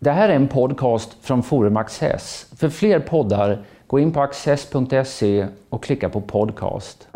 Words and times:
Det 0.00 0.10
här 0.10 0.28
är 0.28 0.36
en 0.36 0.48
podcast 0.48 1.16
från 1.20 1.42
Forum 1.42 1.76
Access. 1.76 2.46
För 2.56 2.68
fler 2.68 3.00
poddar, 3.00 3.64
gå 3.86 3.98
in 3.98 4.12
på 4.12 4.20
access.se 4.20 5.46
och 5.68 5.82
klicka 5.82 6.08
på 6.08 6.20
podcast. 6.20 7.08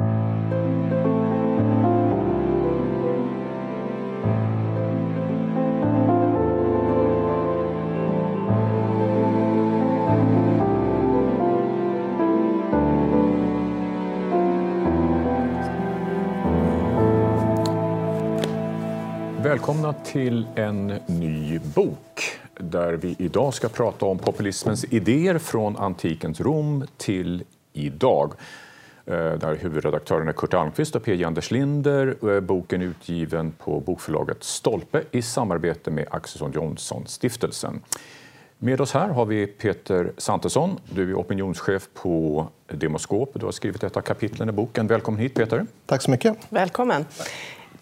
Välkomna 19.42 19.92
till 19.92 20.46
en 20.54 20.86
ny 21.06 21.58
bok 21.58 22.41
där 22.62 22.92
vi 22.92 23.16
idag 23.18 23.54
ska 23.54 23.68
prata 23.68 24.06
om 24.06 24.18
populismens 24.18 24.84
idéer 24.84 25.38
från 25.38 25.76
antikens 25.76 26.40
Rom 26.40 26.86
till 26.96 27.44
idag. 27.72 28.32
Eh, 29.06 29.14
där 29.14 29.58
huvudredaktörerna 29.60 30.30
är 30.30 30.34
Kurt 30.34 30.54
Almqvist 30.54 30.96
och 30.96 31.04
P. 31.04 31.24
Anders 31.24 31.50
Linder. 31.50 32.40
Boken 32.40 32.82
är 32.82 32.86
utgiven 32.86 33.52
på 33.52 33.80
bokförlaget 33.80 34.44
Stolpe 34.44 35.02
i 35.10 35.22
samarbete 35.22 35.90
med 35.90 36.06
Axelsson 36.10 36.52
Johnson-stiftelsen. 36.52 37.80
Med 38.58 38.80
oss 38.80 38.92
här 38.92 39.08
har 39.08 39.26
vi 39.26 39.46
Peter 39.46 40.12
Santesson. 40.16 40.80
Du 40.90 41.10
är 41.10 41.14
opinionschef 41.14 41.88
på 41.94 42.46
Demoskop. 42.66 43.30
Du 43.34 43.44
har 43.44 43.52
skrivit 43.52 43.84
ett 43.84 43.96
av 43.96 44.00
kapitlen 44.00 44.48
i 44.48 44.52
boken. 44.52 44.86
Välkommen 44.86 45.20
hit, 45.20 45.34
Peter. 45.34 45.66
Tack 45.86 46.02
så 46.02 46.10
mycket. 46.10 46.36
Välkommen. 46.48 47.04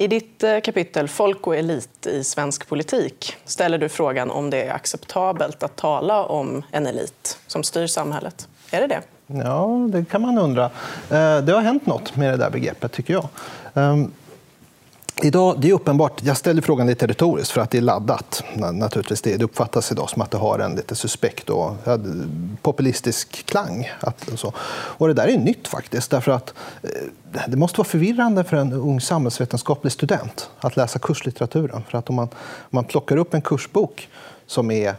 I 0.00 0.08
ditt 0.08 0.42
eh, 0.42 0.60
kapitel 0.60 1.08
Folk 1.08 1.46
och 1.46 1.56
elit 1.56 2.06
i 2.06 2.24
svensk 2.24 2.68
politik 2.68 3.36
ställer 3.44 3.78
du 3.78 3.88
frågan 3.88 4.30
om 4.30 4.50
det 4.50 4.62
är 4.62 4.72
acceptabelt 4.72 5.62
att 5.62 5.76
tala 5.76 6.24
om 6.24 6.62
en 6.70 6.86
elit 6.86 7.38
som 7.46 7.62
styr 7.62 7.86
samhället. 7.86 8.48
Är 8.70 8.80
det 8.80 8.86
det? 8.86 9.00
Ja, 9.26 9.88
det 9.92 10.04
kan 10.04 10.22
man 10.22 10.38
undra. 10.38 10.64
Eh, 11.10 11.38
det 11.38 11.52
har 11.52 11.60
hänt 11.60 11.86
något 11.86 12.16
med 12.16 12.32
det 12.32 12.36
där 12.36 12.50
begreppet, 12.50 12.92
tycker 12.92 13.12
jag. 13.14 13.28
Ehm, 13.74 14.12
Idag, 15.22 15.60
det 15.60 15.68
är 15.68 15.72
uppenbart, 15.72 16.22
jag 16.22 16.36
ställer 16.36 16.62
frågan 16.62 16.86
lite 16.86 17.06
retoriskt 17.06 17.50
för 17.50 17.60
att 17.60 17.70
det 17.70 17.78
är 17.78 17.82
laddat. 17.82 18.44
Naturligtvis 18.72 19.22
det, 19.22 19.36
det 19.36 19.44
uppfattas 19.44 19.92
idag 19.92 20.10
som 20.10 20.22
att 20.22 20.30
det 20.30 20.38
har 20.38 20.58
en 20.58 20.74
lite 20.74 20.94
suspekt 20.94 21.50
och 21.50 21.76
populistisk 22.62 23.46
klang. 23.46 23.90
Att, 24.00 24.28
och, 24.28 24.38
så. 24.38 24.52
och 24.70 25.08
det 25.08 25.14
där 25.14 25.28
är 25.28 25.38
nytt 25.38 25.68
faktiskt. 25.68 26.10
Därför 26.10 26.32
att 26.32 26.54
eh, 26.82 26.90
det 27.48 27.56
måste 27.56 27.78
vara 27.78 27.88
förvirrande 27.88 28.44
för 28.44 28.56
en 28.56 28.72
ung 28.72 29.00
samhällsvetenskaplig 29.00 29.92
student 29.92 30.50
att 30.60 30.76
läsa 30.76 30.98
kurslitteraturen. 30.98 31.82
För 31.88 31.98
att 31.98 32.08
om 32.08 32.14
man, 32.14 32.28
om 32.34 32.68
man 32.70 32.84
plockar 32.84 33.16
upp 33.16 33.34
en 33.34 33.42
kursbok 33.42 34.08
som 34.46 34.70
är 34.70 34.94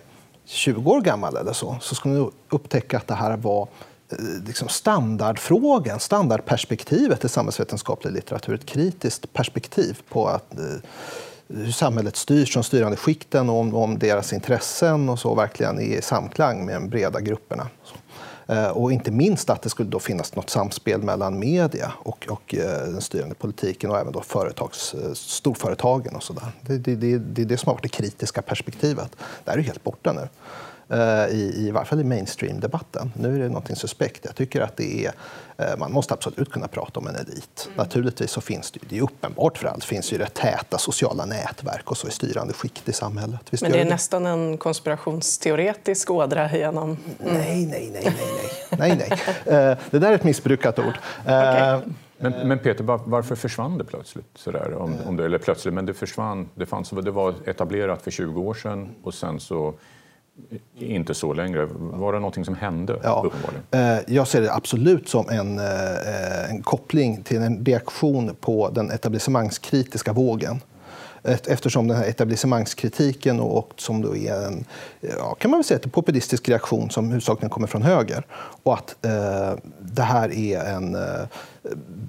20 0.45 0.91
år 0.91 1.01
gammal 1.01 1.37
eller 1.37 1.53
så, 1.53 1.77
så 1.81 1.95
ska 1.95 2.09
man 2.09 2.31
upptäcka 2.49 2.97
att 2.97 3.07
det 3.07 3.15
här 3.15 3.37
var 3.37 3.67
Eh, 4.11 4.47
liksom 4.47 4.67
standardfrågan, 4.67 5.99
standardperspektivet 5.99 7.25
i 7.25 7.29
samhällsvetenskaplig 7.29 8.11
litteratur. 8.11 8.55
Ett 8.55 8.65
kritiskt 8.65 9.33
perspektiv 9.33 9.99
på 10.09 10.27
att, 10.27 10.59
eh, 10.59 10.65
hur 11.47 11.71
samhället 11.71 12.15
styrs, 12.15 12.53
de 12.53 12.63
styrande 12.63 12.97
skikten 12.97 13.49
och 13.49 13.59
om, 13.59 13.75
om, 13.75 13.99
deras 13.99 14.33
intressen 14.33 15.09
och 15.09 15.19
så 15.19 15.35
verkligen 15.35 15.79
är 15.79 15.97
i 15.97 16.01
samklang 16.01 16.65
med 16.65 16.75
de 16.75 16.89
breda 16.89 17.19
grupperna. 17.19 17.67
Eh, 18.47 18.67
och 18.67 18.91
inte 18.91 19.11
minst 19.11 19.49
att 19.49 19.61
det 19.61 19.69
skulle 19.69 19.89
då 19.89 19.99
finnas 19.99 20.35
något 20.35 20.49
samspel 20.49 21.01
mellan 21.01 21.39
media 21.39 21.91
och, 21.97 22.27
och 22.29 22.55
eh, 22.55 22.91
den 22.91 23.01
styrande 23.01 23.35
politiken 23.35 23.91
och 23.91 23.99
även 23.99 24.13
då 24.13 24.21
företags, 24.21 24.93
eh, 24.93 25.13
storföretagen. 25.13 26.15
Och 26.15 26.23
så 26.23 26.33
där. 26.33 26.51
Det, 26.61 26.77
det, 26.77 26.95
det, 26.95 27.17
det 27.17 27.41
är 27.41 27.45
det 27.45 27.57
som 27.57 27.67
har 27.67 27.73
varit 27.73 27.83
det 27.83 27.89
kritiska 27.89 28.41
perspektivet. 28.41 29.11
Det 29.45 29.51
här 29.51 29.57
är 29.57 29.61
helt 29.61 29.83
borta 29.83 30.13
nu. 30.13 30.27
Eh, 30.91 31.27
i, 31.29 31.67
i 31.67 31.71
varje 31.71 31.85
fall 31.85 31.99
i 31.99 32.03
mainstream-debatten. 32.03 33.11
Nu 33.15 33.35
är 33.35 33.39
det 33.39 33.49
något 33.49 33.77
suspekt. 33.77 34.25
Jag 34.25 34.35
tycker 34.35 34.61
att 34.61 34.77
det 34.77 35.05
är, 35.05 35.11
eh, 35.57 35.77
man 35.77 35.91
måste 35.91 36.13
absolut 36.13 36.51
kunna 36.51 36.67
prata 36.67 36.99
om 36.99 37.07
en 37.07 37.15
elit. 37.15 37.65
Mm. 37.65 37.77
Naturligtvis 37.77 38.31
så 38.31 38.41
finns 38.41 38.71
det, 38.71 38.79
det 38.89 38.97
är 38.97 39.01
uppenbart 39.01 39.57
för 39.57 39.67
allt, 39.67 39.81
det 39.81 39.87
finns 39.87 40.13
ju 40.13 40.17
rätt 40.17 40.33
täta 40.33 40.77
sociala 40.77 41.25
nätverk 41.25 41.91
och 41.91 41.97
så 41.97 42.07
i 42.07 42.11
styrande 42.11 42.53
skikt 42.53 42.89
i 42.89 42.93
samhället. 42.93 43.39
Visst 43.49 43.63
Men 43.63 43.71
det 43.71 43.79
är 43.79 43.83
det? 43.83 43.89
nästan 43.89 44.25
en 44.25 44.57
konspirationsteoretisk 44.57 46.11
ådra 46.11 46.57
genom... 46.57 46.89
Mm. 46.89 47.33
Nej, 47.33 47.65
nej, 47.65 47.89
nej, 47.93 48.03
nej, 48.03 48.13
nej. 48.77 48.97
nej, 48.97 49.09
nej. 49.45 49.69
Eh, 49.71 49.77
det 49.89 49.99
där 49.99 50.11
är 50.11 50.15
ett 50.15 50.23
missbrukat 50.23 50.79
ord. 50.79 50.97
okay. 51.23 51.79
Men, 52.17 52.47
men, 52.47 52.59
Peter, 52.59 52.83
varför 52.83 53.35
försvann 53.35 53.77
det 53.77 53.83
plötsligt? 53.83 54.27
Sådär, 54.35 54.73
om, 54.73 54.95
om 55.05 55.17
det, 55.17 55.25
eller 55.25 55.37
plötsligt, 55.37 55.73
men 55.73 55.85
det 55.85 55.93
försvann. 55.93 56.49
Det, 56.55 56.65
fanns, 56.65 56.89
det 56.89 57.11
var 57.11 57.33
etablerat 57.45 58.01
för 58.01 58.11
20 58.11 58.41
år 58.41 58.53
sedan 58.53 58.95
och 59.03 59.13
sen 59.13 59.39
så 59.39 59.73
inte 60.79 61.13
så 61.13 61.33
längre. 61.33 61.67
Var 61.75 62.13
det 62.13 62.19
någonting 62.19 62.45
som 62.45 62.55
hände? 62.55 62.99
Ja, 63.03 63.31
eh, 63.71 63.97
jag 64.07 64.27
ser 64.27 64.41
det 64.41 64.53
absolut 64.53 65.09
som 65.09 65.29
en, 65.29 65.59
eh, 65.59 66.49
en 66.49 66.61
koppling 66.61 67.23
till 67.23 67.41
en 67.41 67.65
reaktion 67.65 68.35
på 68.39 68.69
den 68.69 68.91
etablissemangskritiska 68.91 70.13
vågen 70.13 70.61
eftersom 71.23 71.87
den 71.87 71.97
här 71.97 72.05
etablissemangskritiken 72.05 73.39
och 73.39 73.73
som 73.77 74.01
då 74.01 74.15
är 74.15 74.47
en 74.47 74.65
ja, 75.01 75.35
kan 75.35 75.51
man 75.51 75.59
väl 75.59 75.65
säga, 75.65 75.79
en 75.83 75.89
populistisk 75.89 76.49
reaktion 76.49 76.89
som 76.89 77.07
huvudsakligen 77.07 77.49
kommer 77.49 77.67
från 77.67 77.81
höger 77.81 78.25
och 78.63 78.73
att 78.73 79.05
eh, 79.05 79.53
det 79.79 80.01
här 80.01 80.31
är 80.31 80.59
en 80.59 80.95
eh, 80.95 81.27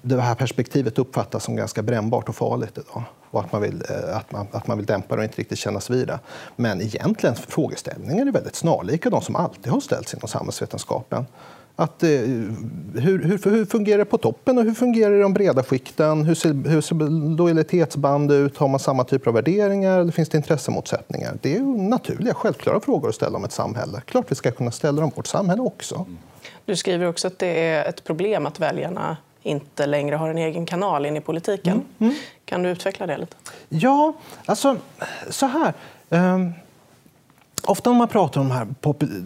det 0.03 0.21
här 0.21 0.35
perspektivet 0.35 0.99
uppfattas 0.99 1.45
som 1.45 1.57
ganska 1.57 1.83
brännbart 1.83 2.29
och 2.29 2.37
farligt 2.37 2.79
idag 2.79 3.05
och 3.31 3.41
att 3.41 3.53
man 3.53 3.63
vill, 3.63 3.85
eh, 3.91 4.17
att 4.17 4.33
man, 4.33 4.47
att 4.53 4.67
man 4.67 4.77
vill 4.77 4.87
dämpa 4.87 5.15
det 5.15 5.21
och 5.21 5.25
inte 5.25 5.39
riktigt 5.39 5.59
kännas 5.59 5.91
vid 5.91 6.07
det. 6.07 6.19
Men 6.57 6.81
egentligen 6.81 7.37
frågeställningen 7.37 8.29
är 8.29 8.33
väldigt 8.33 8.57
snarlika 8.57 9.11
de 9.11 9.23
som 9.23 9.37
alltid 9.37 9.73
har 9.73 9.81
ställts 9.81 10.15
inom 10.15 10.29
samhällsvetenskapen. 10.29 11.27
Att, 11.77 12.03
eh, 12.03 12.09
hur, 12.09 13.23
hur, 13.25 13.51
hur, 13.51 13.65
fungerar 13.65 13.99
det 13.99 14.05
på 14.05 14.19
toppen 14.19 14.59
och 14.59 14.65
hur 14.65 14.75
fungerar 14.75 15.11
det 15.11 15.19
i 15.19 15.21
de 15.21 15.33
breda 15.33 15.63
skikten? 15.63 16.25
Hur 16.25 16.35
ser, 16.35 16.69
hur 16.69 16.81
ser 16.81 16.95
lojalitetsband 17.37 18.33
ut? 18.33 18.59
Har 18.59 18.69
man 18.69 18.81
samma 18.81 19.05
typer 19.05 19.29
av 19.29 19.35
värderingar 19.35 20.01
eller 20.01 20.13
finns 20.13 20.29
det 20.29 20.37
intressemotsättningar? 20.37 21.39
Det 21.43 21.57
är 21.57 21.61
naturliga, 21.89 22.35
självklara 22.35 22.81
frågor 22.81 23.09
att 23.09 23.15
ställa 23.15 23.37
om 23.37 23.45
ett 23.45 23.53
samhälle. 23.53 24.03
Klart 24.07 24.27
vi 24.29 24.35
ska 24.35 24.51
kunna 24.51 24.71
ställa 24.71 24.97
dem 24.97 25.05
om 25.05 25.13
vårt 25.17 25.27
samhälle 25.27 25.63
också. 25.63 26.07
Du 26.65 26.77
skriver 26.77 27.07
också 27.07 27.27
att 27.27 27.39
det 27.39 27.67
är 27.67 27.89
ett 27.89 28.05
problem 28.05 28.47
att 28.47 28.61
väljarna 28.61 29.17
inte 29.43 29.87
längre 29.87 30.17
har 30.17 30.29
en 30.29 30.39
egen 30.39 30.67
kanal 30.67 31.07
in 31.07 31.17
i 31.17 31.21
politiken. 31.21 31.73
Mm. 31.73 31.87
Mm. 31.99 32.15
Kan 32.45 32.63
du 32.63 32.69
utveckla 32.69 33.07
det 33.07 33.19
lite? 33.19 33.37
Ja, 33.69 34.13
alltså 34.45 34.77
så 35.31 35.47
här. 35.47 35.75
Um, 36.09 36.53
Ofta 37.65 37.91
när 37.91 37.99
man 37.99 38.09
pratar 38.09 38.41
om 38.41 38.49
den 38.49 38.57
här, 38.57 38.67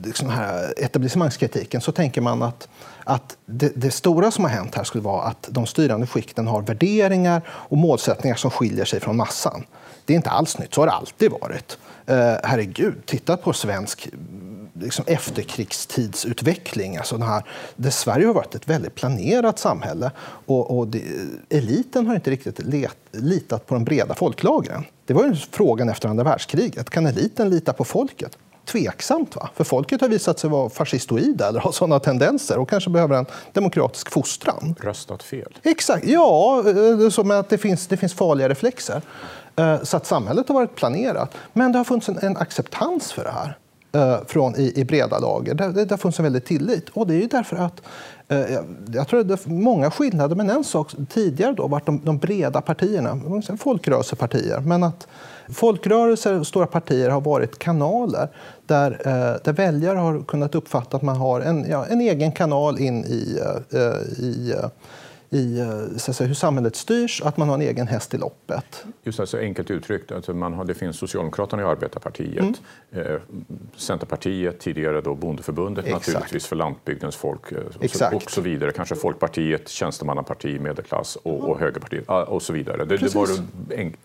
liksom 0.05 0.31
här 0.31 0.75
etablissemangskritiken 0.77 1.81
så 1.81 1.93
tänker 1.93 2.21
man 2.21 2.43
att, 2.43 2.69
att 3.05 3.37
det, 3.47 3.73
det, 3.77 3.91
stora 3.91 4.31
som 4.31 4.45
har 4.45 4.51
hänt 4.51 4.75
här 4.75 4.85
skulle 4.85 5.05
vara 5.05 5.23
att 5.23 5.49
de 5.51 5.67
styrande 5.67 6.07
skikten 6.07 6.47
har 6.47 6.63
värderingar 6.63 7.43
och 7.49 7.77
målsättningar 7.77 8.37
som 8.37 8.51
skiljer 8.51 8.85
sig 8.85 9.01
från 9.01 9.17
massan. 9.17 9.65
Det 10.05 10.13
är 10.13 10.17
inte 10.17 10.31
alls 10.31 10.59
nytt, 10.59 10.75
så 10.75 10.81
har 10.81 10.87
det 10.87 10.93
alltid 10.93 11.31
varit. 11.31 11.79
Uh, 12.11 12.17
herregud, 12.45 13.07
titta 13.07 13.37
på 13.37 13.53
svensk 13.53 14.09
liksom 14.81 15.05
efterkrigstidsutveckling. 15.09 16.97
Alltså 16.97 17.19
den 17.19 17.29
här, 17.29 17.43
där 17.77 17.91
Sverige 17.91 18.27
har 18.27 18.35
varit 18.35 18.55
ett 18.55 18.69
väldigt 18.69 18.95
planerat 18.95 19.59
samhälle 19.59 20.11
och, 20.47 20.79
och 20.79 20.89
det, 20.89 21.03
eliten 21.49 22.07
har 22.07 22.15
inte 22.15 22.31
riktigt 22.31 22.59
let, 22.59 22.97
litat 23.11 23.67
på 23.67 23.75
de 23.75 23.85
breda 23.85 24.15
folklagren. 24.15 24.85
Det 25.07 25.15
var 25.15 25.25
ju 25.25 25.35
frågan 25.35 25.89
efter 25.89 26.09
andra 26.09 26.25
världskriget. 26.25 26.91
Kan 26.91 27.07
eliten 27.07 27.51
lita 27.51 27.73
på 27.73 27.85
folket? 27.85 28.39
Tveksamt, 28.65 29.37
va? 29.37 29.51
för 29.55 29.65
folket 29.65 30.01
har 30.01 30.09
visat 30.09 30.39
sig 30.39 30.51
vara 30.51 30.71
fascistoida 30.71 31.49
eller 31.49 31.61
ha 31.61 31.73
sådana 31.73 31.99
tendenser 31.99 32.59
och 32.59 32.69
kanske 32.69 32.91
behöver 32.91 33.17
en 33.17 33.27
demokratisk 33.53 34.11
fostran. 34.11 34.75
Röstat 34.81 35.23
fel? 35.23 35.59
Exakt, 35.63 36.07
ja, 36.07 36.65
eh, 36.69 37.09
som 37.09 37.31
att 37.31 37.49
det 37.49 37.59
finns, 37.59 37.87
det 37.87 37.97
finns 37.97 38.15
farliga 38.15 38.49
reflexer. 38.49 39.03
Eh, 39.57 39.83
så 39.83 39.97
att 39.97 40.07
samhället 40.07 40.49
har 40.49 40.55
varit 40.55 40.75
planerat. 40.75 41.35
Men 41.53 41.73
det 41.73 41.79
har 41.79 41.85
funnits 41.85 42.09
en, 42.09 42.19
en 42.19 42.37
acceptans 42.37 43.13
för 43.13 43.25
det 43.25 43.31
här. 43.31 43.59
Eh, 43.97 44.19
från, 44.27 44.57
i, 44.57 44.73
i 44.77 44.85
breda 44.85 45.19
lager. 45.19 45.55
Där, 45.55 45.87
där 45.87 45.97
finns 45.97 46.19
en 46.19 46.23
väldig 46.23 46.45
tillit. 46.45 46.89
Och 46.89 47.07
det 47.07 47.15
är 47.15 47.19
ju 47.19 47.27
därför 47.27 47.57
att 47.57 47.83
eh, 48.29 48.59
jag 48.93 49.09
tror 49.09 49.25
det 49.25 49.35
är 49.47 49.51
många 49.51 49.91
skillnader, 49.91 50.37
men 50.37 50.51
en 50.51 50.65
sak 50.65 50.93
tidigare 51.09 51.53
då 51.53 51.67
var 51.67 51.83
de, 51.85 52.01
de 52.05 52.19
breda 52.19 52.61
partierna, 52.61 53.21
folkrörelsepartier, 53.59 54.61
men 54.61 54.83
att 54.83 55.07
folkrörelser 55.49 56.41
och 56.41 56.47
stora 56.47 56.67
partier 56.67 57.11
har 57.11 57.21
varit 57.21 57.59
kanaler 57.59 58.29
där, 58.67 58.91
eh, 58.91 59.41
där 59.45 59.53
väljare 59.53 59.99
har 59.99 60.23
kunnat 60.23 60.55
uppfatta 60.55 60.97
att 60.97 61.03
man 61.03 61.17
har 61.17 61.41
en, 61.41 61.67
ja, 61.71 61.87
en 61.87 62.01
egen 62.01 62.33
kanal 62.33 62.79
in 62.79 63.05
i, 63.05 63.41
eh, 63.41 63.81
eh, 63.81 64.03
i 64.19 64.55
eh, 64.59 64.69
i 65.31 65.59
eh, 65.59 65.97
så 65.97 66.13
säga, 66.13 66.29
hur 66.29 66.35
samhället 66.35 66.77
styrs 66.77 67.23
att 67.23 67.37
man 67.37 67.49
har 67.49 67.55
en 67.55 67.63
egen 67.63 67.87
häst 67.89 68.15
i 68.15 68.19
loppet. 68.19 68.85
Just 69.03 69.21
alltså, 69.21 69.39
enkelt 69.39 69.71
uttryckt, 69.71 70.13
alltså 70.13 70.35
man 70.35 70.55
har, 70.55 70.65
det 70.65 70.75
finns 70.75 70.99
Socialdemokraterna 70.99 71.63
i 71.63 71.65
Arbetarpartiet, 71.65 72.61
mm. 72.93 73.07
eh, 73.07 73.21
Centerpartiet, 73.77 74.61
tidigare 74.61 75.01
då 75.01 75.15
Bondeförbundet 75.15 75.87
Exakt. 75.87 76.07
naturligtvis 76.07 76.47
för 76.47 76.57
landsbygdens 76.57 77.17
folk 77.17 77.53
eh, 77.53 77.59
och, 77.59 77.91
så, 77.91 78.17
och 78.17 78.31
så 78.31 78.41
vidare. 78.41 78.73
Kanske 78.73 78.97
Folkpartiet, 78.97 79.69
Tjänstemannaparti, 79.69 80.61
Medelklass 80.61 81.17
och, 81.17 81.51
och 81.51 81.59
Högerpartiet 81.59 82.09
och 82.09 82.43
så 82.43 82.53
vidare. 82.53 82.85
Det, 82.85 82.97
det 82.97 83.15
var 83.15 83.29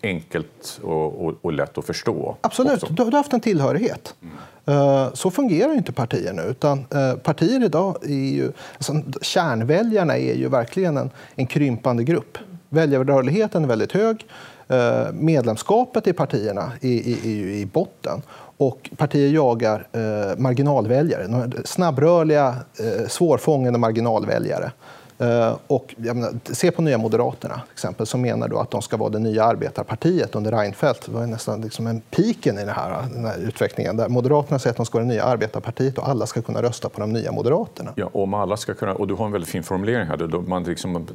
enkelt 0.02 0.80
och, 0.82 1.44
och, 1.44 1.52
lätt 1.52 1.78
att 1.78 1.84
förstå. 1.84 2.36
Absolut, 2.40 2.80
du, 2.80 2.94
du, 2.94 3.02
har 3.02 3.12
haft 3.12 3.32
en 3.32 3.40
tillhörighet. 3.40 4.14
Mm. 4.22 4.34
Eh, 4.66 5.12
så 5.12 5.30
fungerar 5.30 5.72
inte 5.72 5.92
partier 5.92 6.32
nu. 6.32 6.42
Utan 6.42 6.86
eh, 6.90 7.14
partier 7.14 7.64
idag 7.64 7.96
är 8.02 8.08
ju, 8.08 8.52
alltså, 8.76 8.94
kärnväljarna 9.20 10.16
är 10.16 10.34
ju 10.34 10.48
verkligen 10.48 10.96
en, 10.96 11.10
en 11.34 11.46
krympande 11.46 12.04
grupp. 12.04 12.38
Väljarrörligheten 12.68 13.64
är 13.64 13.68
väldigt 13.68 13.92
hög. 13.92 14.26
Eh, 14.68 15.12
medlemskapet 15.12 16.06
i 16.06 16.12
partierna 16.12 16.72
är, 16.80 17.08
är, 17.08 17.26
är 17.26 17.34
ju 17.34 17.54
i 17.54 17.66
botten. 17.66 18.22
Och 18.56 18.90
partier 18.96 19.32
jagar 19.32 19.86
eh, 19.92 20.38
marginalväljare, 20.38 21.50
snabbrörliga, 21.64 22.56
eh, 22.78 23.08
svårfångade 23.08 23.78
marginalväljare. 23.78 24.72
Eh, 25.22 25.56
och, 25.66 25.94
menar, 25.96 26.32
se 26.44 26.70
på 26.70 26.82
Nya 26.82 26.98
Moderaterna, 26.98 27.54
till 27.54 27.72
exempel, 27.72 28.06
som 28.06 28.20
menar 28.20 28.48
då 28.48 28.58
att 28.58 28.70
de 28.70 28.82
ska 28.82 28.96
vara 28.96 29.10
det 29.10 29.18
nya 29.18 29.44
arbetarpartiet 29.44 30.34
under 30.34 30.52
Reinfeldt. 30.52 31.06
Det 31.06 31.12
var 31.12 31.26
nästan 31.26 31.60
liksom 31.60 31.86
en 31.86 32.00
piken 32.00 32.58
i 32.58 32.60
den 32.60 32.74
här, 32.74 33.02
den 33.14 33.24
här 33.24 33.38
utvecklingen. 33.38 33.96
Där 33.96 34.08
Moderaterna 34.08 34.58
säger 34.58 34.70
att 34.70 34.76
de 34.76 34.86
ska 34.86 34.98
vara 34.98 35.04
det 35.04 35.14
nya 35.14 35.24
arbetarpartiet 35.24 35.98
och 35.98 36.08
alla 36.08 36.26
ska 36.26 36.42
kunna 36.42 36.62
rösta 36.62 36.88
på 36.88 37.00
de 37.00 37.12
nya 37.12 37.32
Moderaterna. 37.32 37.92
Ja, 37.94 38.10
om 38.12 38.34
alla 38.34 38.56
ska 38.56 38.74
kunna, 38.74 38.94
och 38.94 39.08
du 39.08 39.14
har 39.14 39.26
en 39.26 39.32
väldigt 39.32 39.50
fin 39.50 39.62
formulering 39.62 40.06
här. 40.06 40.48
Man 40.48 40.64
liksom, 40.64 41.06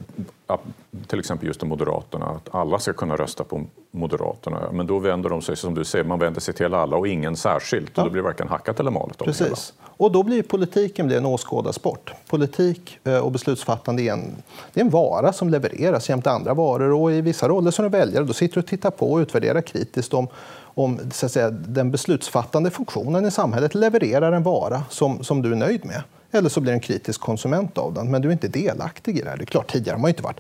till 1.07 1.19
exempel 1.19 1.48
just 1.48 1.63
Moderaterna, 1.63 2.25
att 2.25 2.56
alla 2.56 2.80
ska 2.80 2.94
kunna 2.94 3.15
rösta 3.15 3.44
på 3.44 3.65
Moderaterna. 3.92 4.71
Men 4.71 4.88
då 4.88 5.00
vänder 5.00 5.30
de 5.30 5.42
sig, 5.42 5.56
som 5.56 5.74
du 5.74 5.86
säger, 5.86 6.06
man 6.06 6.19
vänder 6.19 6.42
sig 6.42 6.53
till 6.53 6.74
alla 6.74 6.98
och 6.98 7.07
ingen 7.07 7.36
särskilt. 7.36 7.98
Och 7.98 8.03
då 8.03 8.10
blir 8.10 8.21
det 8.21 8.27
varken 8.27 8.48
hackat 8.48 8.80
eller 8.80 8.92
malet. 8.92 9.18
Precis. 9.18 9.74
Och 9.83 10.12
då 10.12 10.24
blir 10.24 10.44
politiken 10.44 11.07
blir 11.07 11.18
en 11.18 11.25
åskådarsport. 11.25 12.13
Politik 12.30 13.00
eh, 13.03 13.18
och 13.18 13.31
beslutsfattande 13.31 13.97
är 14.02 14.14
en, 14.14 14.36
det 14.74 14.80
är 14.80 14.84
en 14.84 14.90
vara 14.90 15.34
som 15.34 15.50
levereras 15.50 16.10
jämte 16.10 16.32
andra 16.32 16.54
varor. 16.54 16.94
Och 16.94 17.12
I 17.12 17.22
vissa 17.22 17.48
roller 17.48 17.72
som 17.72 17.90
väljare 17.90 18.24
då 18.24 18.34
sitter 18.34 18.54
du 18.56 18.60
och 18.60 18.68
tittar 18.68 18.92
på 18.92 19.12
och 19.12 19.18
utvärderar 19.18 19.62
kritiskt 19.62 20.14
om, 20.14 20.28
om 20.60 21.00
så 21.12 21.26
att 21.26 21.32
säga, 21.32 21.50
den 21.50 21.92
beslutsfattande 21.92 22.72
funktionen 22.72 23.26
i 23.26 23.32
samhället 23.32 23.76
levererar 23.76 24.32
en 24.32 24.44
vara 24.44 24.84
som, 24.90 25.24
som 25.24 25.42
du 25.42 25.52
är 25.52 25.56
nöjd 25.56 25.86
med. 25.86 26.02
Eller 26.32 26.50
så 26.50 26.62
blir 26.62 26.72
du 26.72 26.74
en 26.74 26.80
kritisk 26.80 27.22
konsument 27.22 27.78
av 27.78 27.94
den, 27.94 28.12
men 28.12 28.22
du 28.22 28.28
är 28.28 28.32
inte 28.32 28.48
delaktig 28.48 29.18
i 29.18 29.22
det 29.22 29.30
här. 29.30 29.38
Det 29.38 29.44
är 29.44 29.46
klart, 29.46 29.72
tidigare 29.72 29.96
har 29.96 30.02
man 30.02 30.10
inte 30.10 30.24
varit 30.24 30.40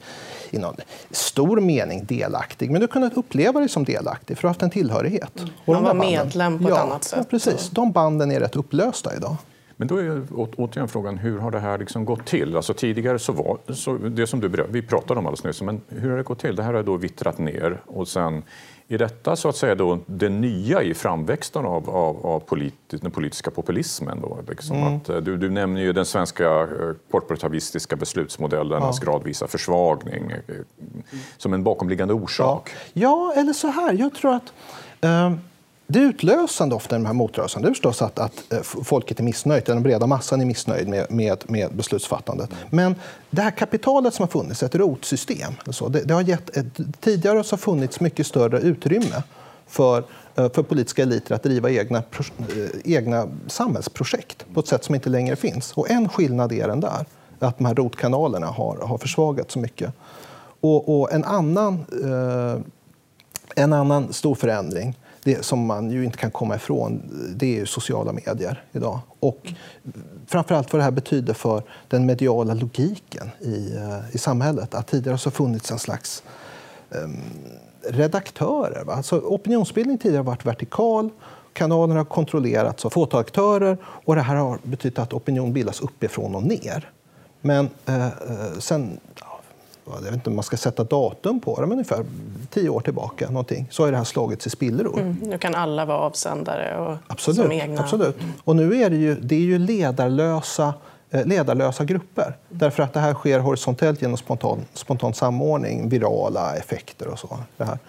i 0.49 0.57
någon 0.57 0.75
stor 1.11 1.61
mening 1.61 2.05
delaktig, 2.05 2.71
men 2.71 2.81
du 2.81 2.87
har 2.87 2.91
kunnat 2.91 3.17
uppleva 3.17 3.59
dig 3.59 3.69
som 3.69 3.83
delaktig 3.83 4.37
för 4.37 4.41
du 4.41 4.47
har 4.47 4.49
haft 4.49 4.61
en 4.61 4.69
tillhörighet. 4.69 5.39
Mm. 5.39 5.51
Man 5.65 5.83
var 5.83 5.93
medlem 5.93 6.59
på 6.59 6.69
ett 6.69 6.77
annat 6.77 7.03
sätt. 7.03 7.19
Ja, 7.19 7.25
precis. 7.29 7.69
De 7.69 7.91
banden 7.91 8.31
är 8.31 8.39
rätt 8.39 8.55
upplösta 8.55 9.15
idag. 9.15 9.35
Men 9.79 9.87
då 9.87 9.97
är 9.97 10.21
återigen 10.31 10.87
frågan, 10.87 11.17
hur 11.17 11.39
har 11.39 11.51
det 11.51 11.59
här 11.59 11.77
liksom 11.77 12.05
gått 12.05 12.25
till? 12.25 12.55
Alltså 12.55 12.73
tidigare 12.73 13.19
så 13.19 13.33
var 13.33 13.73
så 13.73 13.97
det 13.97 14.27
som 14.27 14.39
du 14.39 14.65
vi 14.69 14.81
pratade 14.81 15.19
om 15.19 15.25
alldeles 15.25 15.43
nyss, 15.43 15.61
men 15.61 15.81
hur 15.87 16.09
har 16.09 16.17
det 16.17 16.23
gått 16.23 16.39
till? 16.39 16.55
Det 16.55 16.63
här 16.63 16.73
har 16.73 16.83
då 16.83 16.97
vittrat 16.97 17.37
ner 17.37 17.81
och 17.85 18.07
sen 18.07 18.43
är 18.87 18.97
detta 18.97 19.35
så 19.35 19.49
att 19.49 19.55
säga 19.55 19.75
då 19.75 19.99
det 20.05 20.29
nya 20.29 20.83
i 20.83 20.93
framväxten 20.93 21.65
av, 21.65 21.89
av, 21.89 22.25
av 22.25 22.39
polit, 22.39 22.73
den 22.89 23.11
politiska 23.11 23.51
populismen? 23.51 24.21
Då? 24.21 24.39
Liksom 24.47 24.77
mm. 24.77 24.95
att, 24.95 25.09
eh, 25.09 25.17
du, 25.17 25.37
du 25.37 25.49
nämner 25.49 25.81
ju 25.81 25.93
den 25.93 26.05
svenska 26.05 26.61
eh, 26.61 26.67
korporativistiska 27.11 27.95
beslutsmodellernas 27.95 28.99
ja. 29.01 29.11
gradvisa 29.11 29.47
försvagning 29.47 30.31
eh, 30.31 30.55
som 31.37 31.53
en 31.53 31.63
bakomliggande 31.63 32.13
orsak. 32.13 32.69
Ja, 32.93 33.33
ja 33.33 33.41
eller 33.41 33.53
så 33.53 33.67
här, 33.67 33.93
jag 33.93 34.13
tror 34.15 34.33
att 34.33 34.53
um 35.01 35.39
det 35.87 35.99
utlösande 35.99 36.75
ofta 36.75 36.95
i 36.95 36.99
de 36.99 37.05
här 37.05 37.13
motrörelserna 37.13 37.67
är 37.67 37.71
förstås 37.71 38.01
att, 38.01 38.19
att 38.19 38.53
eh, 38.53 38.61
folket 38.61 39.19
är 39.19 39.23
missnöjt, 39.23 39.65
den 39.65 39.83
breda 39.83 40.07
massan 40.07 40.41
är 40.41 40.45
missnöjd 40.45 40.87
med, 40.87 41.11
med, 41.11 41.43
med 41.47 41.75
beslutsfattandet. 41.75 42.49
Men 42.69 42.95
det 43.29 43.41
här 43.41 43.51
kapitalet 43.51 44.13
som 44.13 44.23
har 44.23 44.27
funnits, 44.27 44.63
ett 44.63 44.75
rotsystem, 44.75 45.53
så, 45.69 45.89
det, 45.89 46.01
det 46.01 46.13
har 46.13 46.21
gett 46.21 46.57
ett, 46.57 46.65
tidigare 46.99 47.37
har 47.37 47.57
funnits 47.57 47.99
mycket 47.99 48.27
större 48.27 48.59
utrymme 48.59 49.23
för, 49.67 50.03
eh, 50.35 50.51
för 50.51 50.63
politiska 50.63 51.01
eliter 51.01 51.35
att 51.35 51.43
driva 51.43 51.69
egna, 51.69 51.97
eh, 51.97 52.93
egna 52.93 53.27
samhällsprojekt 53.47 54.45
på 54.53 54.59
ett 54.59 54.67
sätt 54.67 54.83
som 54.83 54.95
inte 54.95 55.09
längre 55.09 55.35
finns. 55.35 55.73
Och 55.73 55.91
en 55.91 56.09
skillnad 56.09 56.51
är 56.51 56.67
den 56.67 56.79
där, 56.79 57.05
att 57.39 57.57
de 57.57 57.65
här 57.65 57.75
rotkanalerna 57.75 58.47
har, 58.47 58.77
har 58.77 58.97
försvagats 58.97 59.53
så 59.53 59.59
mycket. 59.59 59.93
Och, 60.59 60.99
och 60.99 61.11
en, 61.11 61.23
annan, 61.23 61.85
eh, 62.03 62.61
en 63.55 63.73
annan 63.73 64.13
stor 64.13 64.35
förändring 64.35 64.95
det 65.27 65.45
som 65.45 65.65
man 65.65 65.91
ju 65.91 66.05
inte 66.05 66.17
kan 66.17 66.31
komma 66.31 66.55
ifrån, 66.55 67.01
det 67.35 67.59
är 67.59 67.65
sociala 67.65 68.11
medier 68.11 68.63
idag. 68.71 68.99
Och 69.19 69.53
framförallt 70.27 70.73
vad 70.73 70.79
det 70.79 70.83
här 70.83 70.91
betyder 70.91 71.33
för 71.33 71.63
den 71.87 72.05
mediala 72.05 72.53
logiken 72.53 73.29
i, 73.39 73.75
eh, 73.75 74.15
i 74.15 74.17
samhället. 74.17 74.73
Att 74.73 74.87
tidigare 74.87 75.17
så 75.17 75.31
funnits 75.31 75.71
en 75.71 75.79
slags 75.79 76.23
um, 76.89 77.17
redaktörer. 77.89 78.83
Va? 78.83 78.93
Alltså, 78.93 79.17
opinionsbildning 79.17 79.97
tidigare 79.97 80.19
har 80.19 80.23
varit 80.25 80.45
vertikal. 80.45 81.09
Kanalerna 81.53 81.99
har 81.99 82.05
kontrollerats 82.05 82.85
av 82.85 82.89
fåtal 82.89 83.19
aktörer 83.19 83.77
och 83.83 84.15
det 84.15 84.21
här 84.21 84.35
har 84.35 84.59
betytt 84.63 84.99
att 84.99 85.13
opinion 85.13 85.53
bildas 85.53 85.81
uppifrån 85.81 86.35
och 86.35 86.43
ner. 86.43 86.91
Men 87.41 87.69
eh, 87.85 88.05
eh 88.05 88.11
sen 88.59 88.99
jag 89.95 90.01
vet 90.01 90.13
inte 90.13 90.29
om 90.29 90.35
man 90.35 90.43
ska 90.43 90.57
sätta 90.57 90.83
datum 90.83 91.39
på 91.39 91.55
det, 91.55 91.61
men 91.61 91.71
ungefär 91.71 92.05
tio 92.49 92.69
år 92.69 92.79
tillbaka 92.81 93.29
någonting, 93.29 93.67
så 93.71 93.83
har 93.83 93.91
det 93.91 93.97
här 93.97 94.03
slagits 94.03 94.47
i 94.47 94.49
spillror. 94.49 94.99
Mm, 94.99 95.17
nu 95.21 95.37
kan 95.37 95.55
alla 95.55 95.85
vara 95.85 95.97
avsändare 95.97 96.77
och 96.77 96.97
absolut, 97.07 97.37
som 97.37 97.51
egna... 97.51 97.81
Absolut. 97.81 98.17
Och 98.43 98.55
nu 98.55 98.81
är 98.81 98.89
det 98.89 98.95
ju, 98.95 99.15
det 99.15 99.35
är 99.35 99.39
ju 99.39 99.59
ledarlösa, 99.59 100.73
eh, 101.09 101.25
ledarlösa 101.25 101.85
grupper. 101.85 102.37
Därför 102.49 102.83
att 102.83 102.93
det 102.93 102.99
här 102.99 103.13
sker 103.13 103.39
horisontellt 103.39 104.01
genom 104.01 104.17
spontan, 104.17 104.59
spontan 104.73 105.13
samordning, 105.13 105.89
virala 105.89 106.55
effekter 106.55 107.07
och 107.07 107.19
så. 107.19 107.39
Det 107.57 107.63
här. 107.63 107.79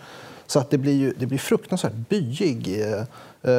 Så 0.46 0.58
att 0.58 0.70
det 0.70 0.78
blir, 0.78 0.94
ju, 0.94 1.14
det 1.18 1.26
blir 1.26 1.38
fruktansvärt 1.38 1.92
byig 1.92 2.80
eh, 2.80 3.02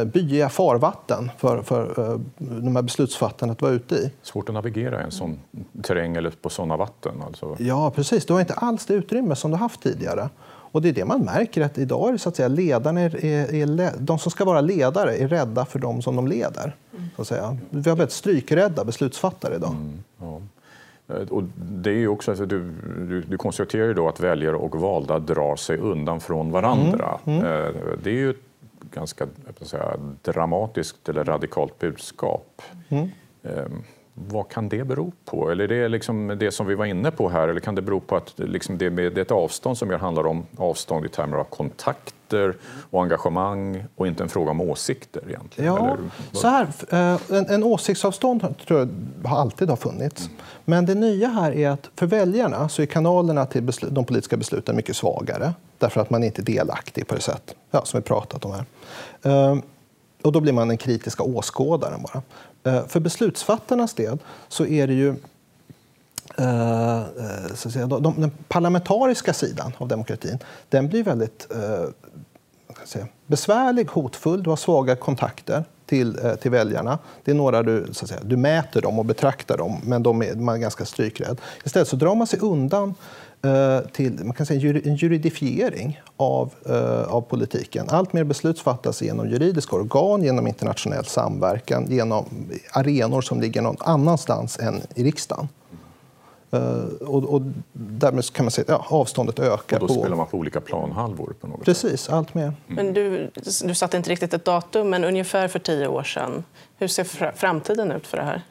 byiga 0.05 0.49
farvatten 0.49 1.31
för, 1.37 1.61
för 1.61 2.11
eh, 2.11 2.19
de 2.37 2.75
här 2.75 2.83
beslutsfattarna 2.83 3.51
att 3.51 3.61
vara 3.61 3.71
ute 3.71 3.95
i. 3.95 4.11
Svårt 4.21 4.49
att 4.49 4.55
navigera 4.55 5.01
i 5.01 5.03
en 5.03 5.11
sån 5.11 5.39
terräng 5.81 6.15
eller 6.15 6.29
på 6.29 6.49
såna 6.49 6.77
vatten? 6.77 7.13
Alltså. 7.25 7.55
Ja, 7.59 7.91
precis. 7.91 8.25
Du 8.25 8.33
har 8.33 8.39
inte 8.39 8.53
alls 8.53 8.85
det 8.85 8.93
utrymme 8.93 9.35
som 9.35 9.51
du 9.51 9.57
haft 9.57 9.81
tidigare. 9.81 10.29
Och 10.71 10.81
det 10.81 10.89
är 10.89 10.93
det 10.93 11.05
man 11.05 11.21
märker, 11.21 11.61
att 11.61 11.77
idag 11.77 12.07
är 12.07 12.11
det 12.11 12.19
så 12.19 12.29
att 12.29 12.35
säga, 12.35 12.47
ledarna 12.47 13.01
är, 13.01 13.25
är, 13.25 13.53
är, 13.53 13.91
de 13.99 14.19
som 14.19 14.31
ska 14.31 14.45
vara 14.45 14.61
ledare 14.61 15.15
är 15.15 15.27
rädda 15.27 15.65
för 15.65 15.79
de 15.79 16.01
som 16.01 16.15
de 16.15 16.27
leder. 16.27 16.75
Så 17.15 17.21
att 17.21 17.27
säga. 17.27 17.57
Vi 17.69 17.89
har 17.89 17.97
väldigt 17.97 18.13
strykrädda 18.13 18.85
beslutsfattare 18.85 19.55
idag. 19.55 19.71
Mm, 19.71 20.03
ja. 20.19 20.41
Eh, 21.15 21.27
och 21.29 21.43
det 21.57 21.91
är 21.91 22.07
också, 22.07 22.31
alltså, 22.31 22.45
du, 22.45 22.71
du, 22.97 23.21
du 23.21 23.37
konstaterar 23.37 23.85
ju 23.85 23.93
då 23.93 24.07
att 24.07 24.19
väljare 24.19 24.55
och 24.55 24.75
valda 24.75 25.19
drar 25.19 25.55
sig 25.55 25.77
undan 25.77 26.19
från 26.19 26.51
varandra. 26.51 27.19
Mm, 27.25 27.45
mm. 27.45 27.73
Det 28.03 28.09
är 28.09 28.13
ju 28.13 28.33
ganska 28.93 29.27
säga, 29.61 29.93
dramatiskt 30.21 31.09
eller 31.09 31.23
radikalt 31.23 31.79
budskap. 31.79 32.61
Mm. 32.89 33.09
Um, 33.41 33.83
vad 34.27 34.49
kan 34.49 34.69
det 34.69 34.83
bero 34.83 35.11
på? 35.25 35.51
Eller 35.51 35.63
är 35.63 35.67
det 35.81 35.87
liksom 35.87 36.27
det 36.39 36.51
som 36.51 36.67
vi 36.67 36.75
var 36.75 36.85
inne 36.85 37.11
på 37.11 37.29
här? 37.29 37.47
Eller 37.47 37.59
kan 37.59 37.75
det 37.75 37.81
bero 37.81 37.99
på 37.99 38.15
att 38.15 38.33
liksom 38.35 38.77
det, 38.77 38.85
är 38.85 39.17
ett 39.17 39.31
avstånd 39.31 39.77
som 39.77 39.89
handlar 39.89 40.27
om 40.27 40.45
avstånd 40.57 41.05
i 41.05 41.09
termer 41.09 41.37
av 41.37 41.43
kontakter 41.43 42.55
och 42.89 43.03
engagemang 43.03 43.85
och 43.95 44.07
inte 44.07 44.23
en 44.23 44.29
fråga 44.29 44.51
om 44.51 44.61
åsikter 44.61 45.21
egentligen? 45.27 45.73
Ja, 45.73 45.97
så 46.31 46.47
här, 46.47 46.67
eh, 46.89 47.37
en, 47.37 47.45
en 47.49 47.63
åsiktsavstånd 47.63 48.55
tror 48.67 48.79
jag 48.79 48.89
alltid 49.25 49.69
har 49.69 49.77
funnits. 49.77 50.27
Mm. 50.27 50.37
Men 50.65 50.85
det 50.85 50.95
nya 50.95 51.27
här 51.27 51.51
är 51.51 51.69
att 51.69 51.89
för 51.95 52.05
väljarna 52.05 52.69
så 52.69 52.81
är 52.81 52.85
kanalerna 52.85 53.45
till 53.45 53.63
beslut, 53.63 53.95
de 53.95 54.05
politiska 54.05 54.37
besluten 54.37 54.75
mycket 54.75 54.95
svagare 54.95 55.53
därför 55.77 56.01
att 56.01 56.09
man 56.09 56.23
inte 56.23 56.41
är 56.41 56.45
delaktig 56.45 57.07
på 57.07 57.15
det 57.15 57.21
sätt 57.21 57.55
ja, 57.71 57.85
som 57.85 57.99
vi 57.99 58.03
pratat 58.03 58.45
om 58.45 58.51
här. 58.51 58.65
Ehm, 59.23 59.61
och 60.21 60.31
då 60.31 60.39
blir 60.39 60.53
man 60.53 60.67
den 60.67 60.77
kritiska 60.77 61.23
åskådaren 61.23 62.01
bara. 62.01 62.21
Ehm, 62.63 62.87
för 62.87 62.99
beslutsfattarnas 62.99 63.93
del 63.93 64.17
så 64.47 64.65
är 64.65 64.87
det 64.87 64.93
ju 64.93 65.15
eh, 66.37 66.99
eh 66.99 67.05
så 67.55 67.67
att 67.67 67.73
säga, 67.73 67.87
de, 67.87 68.21
den 68.21 68.31
parlamentariska 68.47 69.33
sidan 69.33 69.71
av 69.77 69.87
demokratin 69.87 70.39
den 70.69 70.87
blir 70.87 71.03
väldigt 71.03 71.47
eh, 71.51 71.89
säga, 72.85 73.07
besvärlig, 73.25 73.85
hotfull. 73.89 74.43
Du 74.43 74.49
har 74.49 74.57
svaga 74.57 74.95
kontakter 74.95 75.63
till, 75.85 76.19
eh, 76.25 76.35
till 76.35 76.51
väljarna. 76.51 76.99
Det 77.23 77.31
är 77.31 77.35
några 77.35 77.63
du, 77.63 77.87
så 77.91 78.05
att 78.05 78.09
säga, 78.09 78.21
du 78.23 78.37
mäter 78.37 78.81
dem 78.81 78.99
och 78.99 79.05
betraktar 79.05 79.57
dem, 79.57 79.81
men 79.83 80.03
de 80.03 80.21
är, 80.21 80.35
man 80.35 80.55
är 80.55 80.59
ganska 80.59 80.85
strykrädd. 80.85 81.41
Istället 81.63 81.87
så 81.87 81.95
drar 81.95 82.15
man 82.15 82.27
sig 82.27 82.39
undan 82.39 82.95
till 83.91 84.23
man 84.23 84.33
kan 84.33 84.45
säga, 84.45 84.81
en 84.83 84.95
juridifiering 84.95 86.01
av, 86.17 86.53
uh, 86.69 87.13
av 87.13 87.21
politiken. 87.21 87.85
Allt 87.89 88.13
mer 88.13 88.23
beslut 88.23 88.59
fattas 88.59 89.01
genom 89.01 89.29
juridiska 89.29 89.75
organ, 89.75 90.23
genom 90.23 90.47
internationell 90.47 91.05
samverkan, 91.05 91.85
genom 91.89 92.25
arenor 92.71 93.21
som 93.21 93.41
ligger 93.41 93.61
någon 93.61 93.77
annanstans 93.79 94.59
än 94.59 94.81
i 94.95 95.03
riksdagen. 95.03 95.47
Uh, 96.53 97.07
och, 97.07 97.23
och 97.23 97.41
därmed 97.73 98.33
kan 98.33 98.45
man 98.45 98.51
säga 98.51 98.75
att 98.75 98.85
ja, 98.89 98.97
avståndet 98.97 99.39
ökar. 99.39 99.81
Och 99.81 99.87
då 99.87 99.93
spelar 99.93 100.15
man 100.15 100.27
på 100.27 100.37
olika 100.37 100.61
planhalvor? 100.61 101.33
På 101.41 101.47
något 101.47 101.65
Precis, 101.65 102.01
sätt. 102.01 102.13
allt 102.13 102.33
mer. 102.33 102.43
Mm. 102.43 102.55
Men 102.67 102.93
du, 102.93 103.31
du 103.63 103.75
satte 103.75 103.97
inte 103.97 104.09
riktigt 104.09 104.33
ett 104.33 104.45
datum, 104.45 104.89
men 104.89 105.03
ungefär 105.03 105.47
för 105.47 105.59
tio 105.59 105.87
år 105.87 106.03
sedan. 106.03 106.43
Hur 106.77 106.87
ser 106.87 107.31
framtiden 107.35 107.91
ut 107.91 108.07
för 108.07 108.17
det 108.17 108.23
här? 108.23 108.41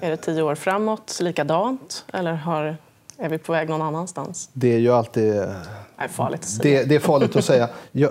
Är 0.00 0.10
det 0.10 0.16
tio 0.16 0.42
år 0.42 0.54
framåt 0.54 1.18
likadant? 1.20 2.04
Eller 2.12 2.32
har 2.32 2.76
är 3.18 3.28
vi 3.28 3.38
på 3.38 3.52
väg 3.52 3.68
någon 3.68 3.82
annans? 3.82 4.50
Det 4.52 4.74
är 4.74 4.78
ju 4.78 4.92
alltid... 4.92 5.32
Det 5.34 5.54
är 5.96 6.08
farligt 6.08 6.40
att 6.40 6.48
säga. 6.48 6.78
Det, 6.80 6.84
det 6.84 6.94
är 6.94 7.00
farligt 7.00 7.36
att 7.36 7.44
säga. 7.44 7.68
Jag, 7.92 8.10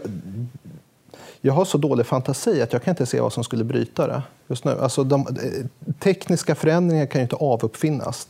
jag 1.42 1.54
har 1.54 1.66
så 1.66 1.78
dålig 1.78 2.06
fantasi 2.06 2.62
att 2.62 2.74
jag 2.74 2.84
kan 2.84 2.92
inte 2.92 3.06
se 3.06 3.22
vad 3.22 3.34
som 3.34 3.44
skulle 3.44 3.64
bryta 3.64 4.08
det 4.08 4.22
just 4.48 4.66
nu. 4.66 4.72
Alltså 4.72 5.04
de, 5.04 5.22
eh, 5.22 5.94
tekniska 6.00 6.56
förändringar 6.56 7.06
kan 7.06 7.20
ju 7.20 7.24
inte 7.24 7.36
avuppfinnas. 7.36 8.28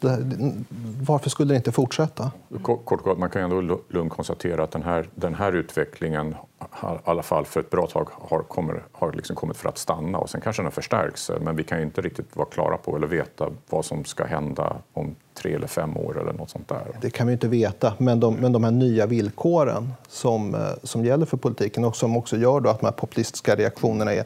Varför 1.02 1.30
skulle 1.30 1.54
det 1.54 1.58
inte 1.58 1.72
fortsätta? 1.72 2.32
Kort, 2.62 2.86
kort, 2.86 3.18
man 3.18 3.30
kan 3.30 3.42
ändå 3.42 3.80
lugnt 3.90 4.14
konstatera 4.14 4.64
att 4.64 4.72
den 4.72 4.84
här, 4.84 5.10
den 5.16 5.36
här 5.36 5.54
utvecklingen, 5.54 6.36
i 6.62 6.66
alla 7.04 7.24
fall 7.24 7.46
för 7.46 7.60
ett 7.60 7.70
bra 7.70 7.88
tag, 7.88 8.10
har, 8.12 8.40
kommer, 8.40 8.84
har 8.92 9.12
liksom 9.12 9.36
kommit 9.36 9.58
för 9.58 9.70
att 9.70 9.78
stanna. 9.78 10.18
Och 10.18 10.30
sen 10.30 10.42
kanske 10.42 10.62
den 10.62 10.72
förstärks, 10.72 11.32
men 11.42 11.56
vi 11.56 11.64
kan 11.64 11.78
ju 11.78 11.84
inte 11.84 12.02
riktigt 12.02 12.36
vara 12.36 12.48
klara 12.48 12.78
på 12.78 12.96
eller 12.96 13.08
veta 13.08 13.50
vad 13.70 13.86
som 13.86 14.06
ska 14.06 14.26
hända 14.26 14.76
om 14.94 15.16
tre 15.34 15.54
eller 15.54 15.68
fem 15.68 15.98
år 15.98 16.22
eller 16.22 16.34
något 16.34 16.50
sånt 16.50 16.68
där. 16.68 16.98
Det 17.02 17.10
kan 17.10 17.28
vi 17.28 17.34
inte 17.34 17.48
veta, 17.48 17.94
men 17.98 18.20
de, 18.20 18.36
men 18.36 18.52
de 18.52 18.64
här 18.64 18.72
nya 18.72 19.06
villkoren 19.06 19.94
som, 20.08 20.56
eh, 20.56 20.62
som 20.84 21.06
gäller 21.06 21.26
för 21.26 21.38
politiken 21.38 21.86
och 21.86 21.96
som 21.96 22.18
också 22.18 22.38
gör 22.38 22.60
då 22.60 22.70
att 22.70 22.80
de 22.80 22.86
här 22.86 22.94
populistiska 22.94 23.56
reaktionerna 23.56 24.14
är 24.14 24.26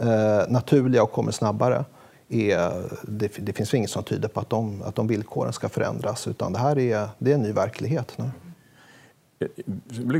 eh, 0.00 0.48
naturliga 0.48 1.02
och 1.02 1.12
kommer 1.12 1.32
snabbare. 1.32 1.84
Är, 2.28 2.70
det, 3.02 3.32
det 3.38 3.52
finns 3.52 3.74
inget 3.74 3.90
som 3.90 4.04
tyder 4.04 4.28
på 4.28 4.40
att 4.40 4.50
de, 4.50 4.82
att 4.82 4.94
de 4.94 5.06
villkoren 5.06 5.52
ska 5.52 5.68
förändras, 5.68 6.28
utan 6.28 6.52
det 6.52 6.58
här 6.58 6.78
är, 6.78 7.08
det 7.18 7.30
är 7.30 7.34
en 7.34 7.42
ny 7.42 7.52
verklighet 7.52 8.18
nu. 8.18 8.30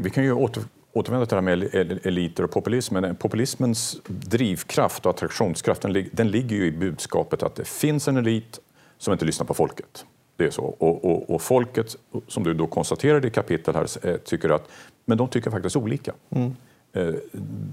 Vi 0.00 0.10
kan 0.10 0.24
ju 0.24 0.32
åter, 0.32 0.62
återvända 0.92 1.26
till 1.26 1.36
det 1.36 1.42
här 1.42 1.56
med 1.56 2.06
eliter 2.06 2.44
och 2.44 2.50
populismen. 2.50 3.16
Populismens 3.16 4.00
drivkraft 4.06 5.06
och 5.06 5.10
attraktionskraft 5.10 5.82
den, 5.82 6.08
den 6.12 6.30
ligger 6.30 6.56
ju 6.56 6.66
i 6.66 6.72
budskapet 6.72 7.42
att 7.42 7.54
det 7.54 7.64
finns 7.64 8.08
en 8.08 8.16
elit 8.16 8.58
som 8.98 9.12
inte 9.12 9.24
lyssnar 9.24 9.46
på 9.46 9.54
folket. 9.54 10.04
Det 10.36 10.46
är 10.46 10.50
så. 10.50 10.64
Och, 10.64 11.04
och, 11.04 11.30
och, 11.30 11.42
folket, 11.42 11.96
som 12.28 12.44
du 12.44 12.54
då 12.54 12.66
konstaterade 12.66 13.28
i 13.28 13.30
kapitel 13.30 13.74
här, 13.74 14.08
eh, 14.08 14.16
tycker 14.16 14.48
att 14.48 14.68
men 15.04 15.18
de 15.18 15.28
tycker 15.28 15.50
faktiskt 15.50 15.76
olika. 15.76 16.12
Mm. 16.30 16.56
Eh, 16.92 17.14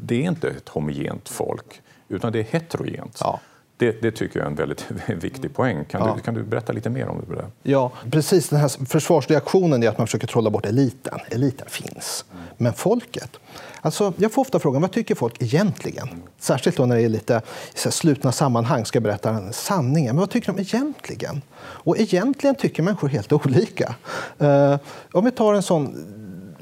det 0.04 0.16
är 0.16 0.28
inte 0.30 0.50
ett 0.50 0.70
homogent 0.70 1.30
folk, 1.30 1.82
utan 2.10 2.32
det 2.32 2.40
är 2.40 2.44
heterogent. 2.44 3.18
Ja. 3.20 3.40
Det, 3.80 4.02
det, 4.02 4.12
tycker 4.12 4.40
jag 4.40 4.46
är 4.46 4.50
en 4.50 4.56
väldigt 4.56 4.86
viktig 5.08 5.56
poäng. 5.56 5.86
Kan, 5.86 6.08
ja. 6.08 6.14
du, 6.16 6.22
kan 6.22 6.34
du 6.34 6.44
berätta 6.44 6.74
lite 6.74 6.90
mer 6.90 7.08
om 7.08 7.26
det? 7.30 7.46
Ja, 7.64 7.92
precis. 8.12 8.50
Den 8.50 8.60
här 8.60 8.86
försvarsreaktionen 8.86 9.84
är 9.84 9.90
att 9.90 9.98
man 9.98 10.08
försöker 10.08 10.28
trolla 10.28 10.50
bort 10.50 10.66
eliten. 10.66 11.20
Eliten 11.30 11.68
finns. 11.70 12.26
Men 12.58 12.74
folket? 12.74 13.40
Alltså, 13.82 14.14
jag 14.18 14.32
får 14.32 14.42
ofta 14.42 14.60
frågan 14.60 14.82
vad 14.82 14.92
tycker 14.92 15.16
folk 15.16 15.42
egentligen? 15.42 16.08
Särskilt 16.40 16.78
då 16.78 16.86
när 16.86 16.96
det 16.96 17.02
är 17.02 17.10
lite 17.10 17.42
så 17.74 17.92
slutna 17.92 18.32
sammanhang 18.32 18.86
ska 18.86 18.98
jag 18.98 19.04
berätta 19.04 19.52
sanningen. 19.52 20.16
Men 20.16 20.20
vad 20.20 20.30
tycker 20.30 20.54
de 20.54 20.62
egentligen? 20.62 21.42
Och 21.60 21.98
egentligen 21.98 22.56
tycker 22.56 22.84
människor 22.84 23.08
helt 23.08 23.34
olika. 23.46 23.96
Uh, 24.42 24.78
om 25.12 25.26
vi 25.26 25.32
tar 25.32 25.54
en 25.54 25.64
sån 25.64 25.96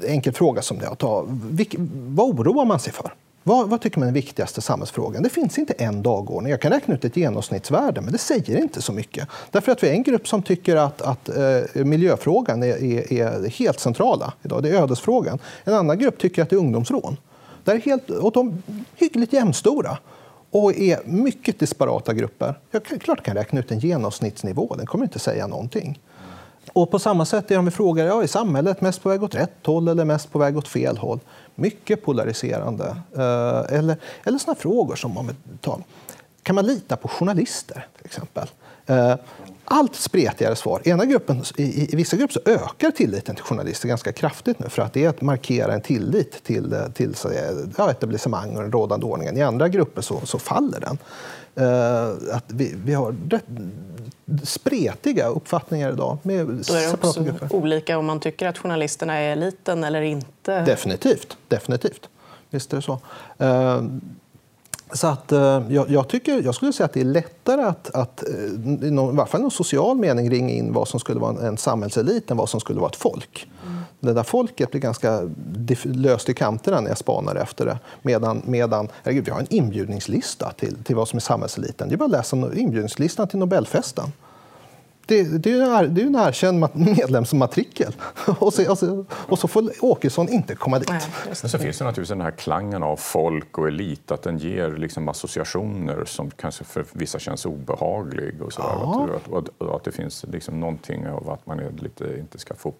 enkel 0.06 0.32
fråga 0.32 0.62
som 0.62 0.78
det 0.78 0.88
att 0.88 1.02
vad 1.02 2.28
oroar 2.28 2.64
man 2.64 2.80
sig 2.80 2.92
för? 2.92 3.12
Vad, 3.48 3.68
vad, 3.68 3.80
tycker 3.80 3.98
man 3.98 4.08
är 4.08 4.12
den 4.12 4.14
viktigaste 4.14 4.60
samhällsfrågan? 4.60 5.22
Det 5.22 5.28
finns 5.28 5.58
inte 5.58 5.72
en 5.72 6.02
dagordning. 6.02 6.50
Jag 6.50 6.60
kan 6.60 6.72
räkna 6.72 6.94
ut 6.94 7.04
ett 7.04 7.16
genomsnittsvärde, 7.16 8.00
men 8.00 8.12
det 8.12 8.18
säger 8.18 8.56
inte 8.56 8.82
så 8.82 8.92
mycket. 8.92 9.28
Därför 9.50 9.72
att 9.72 9.82
vi 9.82 9.88
är 9.88 9.92
en 9.92 10.02
grupp 10.02 10.28
som 10.28 10.42
tycker 10.42 10.76
att, 10.76 11.02
att 11.02 11.28
eh, 11.28 11.84
miljöfrågan 11.84 12.62
är, 12.62 12.84
är, 12.84 13.12
är, 13.12 13.48
helt 13.48 13.80
centrala 13.80 14.32
idag. 14.42 14.62
Det 14.62 14.68
är 14.68 14.82
ödesfrågan. 14.82 15.38
En 15.64 15.74
annan 15.74 15.98
grupp 15.98 16.18
tycker 16.18 16.42
att 16.42 16.50
det 16.50 16.56
är 16.56 16.60
ungdomsrån. 16.60 17.16
Det 17.64 17.72
är 17.72 17.80
helt, 17.80 18.10
och 18.10 18.32
de 18.32 18.48
är 18.48 18.54
hyggligt 18.94 19.32
jämnstora 19.32 19.98
och 20.50 20.78
är 20.78 21.00
mycket 21.04 21.58
disparata 21.58 22.14
grupper. 22.14 22.58
Jag 22.70 22.84
kan, 22.84 22.98
klart 22.98 23.22
kan 23.22 23.34
räkna 23.34 23.60
ut 23.60 23.70
en 23.70 23.78
genomsnittsnivå. 23.78 24.74
Den 24.76 24.86
kommer 24.86 25.04
inte 25.04 25.18
säga 25.18 25.46
någonting. 25.46 25.98
Och 26.72 26.90
på 26.90 26.98
samma 26.98 27.24
sätt 27.24 27.50
är 27.50 27.58
om 27.58 27.64
vi 27.64 27.70
frågar, 27.70 28.06
ja, 28.06 28.22
är 28.22 28.26
samhället 28.26 28.80
mest 28.80 29.02
på 29.02 29.08
väg 29.08 29.22
åt 29.22 29.34
rätt 29.34 29.66
håll 29.66 29.88
eller 29.88 30.04
mest 30.04 30.32
på 30.32 30.38
väg 30.38 30.56
åt 30.56 30.68
fel 30.68 30.96
håll? 30.98 31.20
Mycket 31.54 32.04
polariserande. 32.04 32.96
Eh, 33.16 33.78
eller, 33.78 33.96
eller 34.24 34.38
såna 34.38 34.54
frågor 34.54 34.96
som 34.96 35.18
om 35.18 35.30
tar, 35.60 35.82
kan 36.42 36.54
man 36.54 36.66
lita 36.66 36.96
på 36.96 37.08
journalister 37.08 37.86
till 37.96 38.06
exempel? 38.06 38.48
Eh, 38.86 39.14
allt 39.68 39.94
spretigare 39.94 40.56
svar. 40.56 40.88
Ena 40.88 41.04
gruppen, 41.04 41.42
i, 41.56 41.92
I 41.92 41.96
vissa 41.96 42.16
grupper 42.16 42.34
så 42.34 42.50
ökar 42.50 42.90
tilliten 42.90 43.34
till 43.34 43.44
journalister 43.44 43.88
ganska 43.88 44.12
kraftigt 44.12 44.58
nu 44.58 44.68
för 44.68 44.82
att 44.82 44.92
det 44.92 45.04
är 45.04 45.08
att 45.08 45.20
markera 45.20 45.74
en 45.74 45.80
tillit 45.80 46.44
till, 46.44 46.76
till 46.94 47.14
ja, 47.78 47.90
etablissemang 47.90 48.56
och 48.56 48.62
den 48.62 48.72
rådande 48.72 49.06
ordningen. 49.06 49.36
I 49.36 49.42
andra 49.42 49.68
grupper 49.68 50.02
så, 50.02 50.20
så 50.26 50.38
faller 50.38 50.80
den. 50.80 50.98
Uh, 51.60 52.36
att 52.36 52.44
vi, 52.46 52.74
vi 52.84 52.94
har 52.94 53.14
rätt 53.30 53.44
spretiga 54.42 55.28
uppfattningar 55.28 55.92
idag. 55.92 56.18
Med 56.22 56.46
Då 56.46 56.74
är 56.74 56.86
det 56.86 56.92
också 56.92 57.22
grupper. 57.22 57.54
olika 57.54 57.98
om 57.98 58.06
man 58.06 58.20
tycker 58.20 58.46
att 58.46 58.58
journalisterna 58.58 59.14
är 59.14 59.32
eliten 59.32 59.84
eller 59.84 60.02
inte. 60.02 60.60
Definitivt. 60.60 61.36
definitivt. 61.48 62.08
Visst 62.50 62.72
är 62.72 62.76
det 62.76 62.82
så. 62.82 63.00
Uh, 63.44 63.82
så 64.92 65.06
att, 65.06 65.32
eh, 65.32 65.62
jag, 65.68 65.90
jag, 65.90 66.08
tycker, 66.08 66.42
jag 66.42 66.54
skulle 66.54 66.72
säga 66.72 66.84
att 66.84 66.92
det 66.92 67.00
är 67.00 67.04
lättare 67.04 67.62
att, 67.62 67.94
att 67.94 68.22
eh, 68.28 68.34
i, 68.88 68.90
någon, 68.90 69.14
i 69.14 69.16
varje 69.16 69.30
fall 69.30 69.40
någon 69.40 69.50
social 69.50 69.96
mening 69.96 70.30
ringa 70.30 70.54
in 70.54 70.72
vad 70.72 70.88
som 70.88 71.00
skulle 71.00 71.20
vara 71.20 71.30
en, 71.30 71.46
en 71.46 71.56
samhällselit 71.56 72.30
än 72.30 72.36
vad 72.36 72.48
som 72.48 72.60
skulle 72.60 72.80
vara 72.80 72.90
ett 72.90 72.96
folk. 72.96 73.48
Mm. 73.66 73.80
Det 74.00 74.12
där 74.12 74.22
folket 74.22 74.70
blir 74.70 74.80
ganska 74.80 75.30
löst 75.82 76.28
i 76.28 76.34
kanterna 76.34 76.80
när 76.80 76.88
jag 76.88 76.98
spanar 76.98 77.36
efter 77.36 77.66
det. 77.66 77.78
Medan, 78.02 78.42
medan 78.44 78.88
herregud, 79.02 79.24
vi 79.24 79.30
har 79.30 79.40
en 79.40 79.54
inbjudningslista 79.54 80.52
till, 80.56 80.84
till 80.84 80.96
vad 80.96 81.08
som 81.08 81.16
är 81.16 81.20
samhällseliten. 81.20 81.88
Det 81.88 81.94
är 81.94 81.96
bara 81.96 82.04
att 82.04 82.10
läsa 82.10 82.36
inbjudningslistan 82.36 83.28
till 83.28 83.38
Nobelfesten. 83.38 84.12
Det, 85.06 85.38
det, 85.38 85.50
är 85.50 85.54
ju 86.00 86.06
en, 86.06 86.14
erkänd 86.14 86.68
medlemsmatrikel. 86.74 87.92
Och 88.38 88.54
så, 88.54 88.70
alltså, 88.70 89.04
och 89.10 89.38
så 89.38 89.48
får 89.48 89.84
Åkesson 89.84 90.28
inte 90.28 90.54
komma 90.54 90.78
dit. 90.78 90.88
Nej, 90.88 91.00
Men 91.26 91.36
så 91.36 91.58
finns 91.58 91.78
det 91.78 91.84
naturligtvis 91.84 92.08
den 92.08 92.20
här 92.20 92.30
klangen 92.30 92.82
av 92.82 92.96
folk 92.96 93.58
och 93.58 93.68
elit, 93.68 94.10
att 94.10 94.22
den 94.22 94.38
ger 94.38 94.70
liksom 94.70 95.08
associationer 95.08 96.04
som 96.04 96.30
kanske 96.30 96.64
för 96.64 96.84
vissa 96.92 97.18
känns 97.18 97.46
obehaglig. 97.46 98.42
Och 98.42 98.52
så 98.52 98.60
ja. 98.62 99.08
att, 99.14 99.32
att, 99.32 99.52
att, 99.62 99.74
att, 99.74 99.84
det 99.84 99.92
finns 99.92 100.24
liksom 100.28 100.60
någonting 100.60 101.08
av 101.08 101.30
att 101.30 101.46
man 101.46 101.58
lite, 101.58 102.18
inte 102.18 102.38
ska 102.38 102.54
få 102.54 102.72